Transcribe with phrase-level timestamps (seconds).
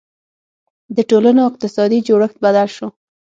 [0.95, 2.87] •د ټولنو اقتصادي جوړښت بدل شو.